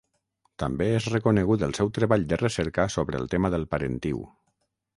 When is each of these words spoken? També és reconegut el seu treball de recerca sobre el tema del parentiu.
També 0.61 0.85
és 0.99 1.09
reconegut 1.15 1.65
el 1.67 1.75
seu 1.79 1.91
treball 1.97 2.25
de 2.31 2.39
recerca 2.43 2.89
sobre 2.97 3.21
el 3.25 3.29
tema 3.35 3.55
del 3.57 3.69
parentiu. 3.75 4.27